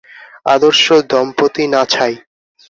আদর্শ 0.45 0.85
দম্পতি 1.11 1.63
না 1.73 1.81
ছাই! 1.91 2.13